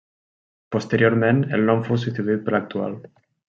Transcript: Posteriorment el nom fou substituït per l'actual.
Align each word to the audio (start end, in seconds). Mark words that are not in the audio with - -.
Posteriorment 0.75 1.43
el 1.59 1.67
nom 1.69 1.85
fou 1.91 2.01
substituït 2.05 2.43
per 2.49 2.57
l'actual. 2.59 2.99